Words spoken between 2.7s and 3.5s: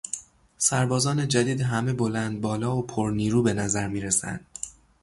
و پر نیرو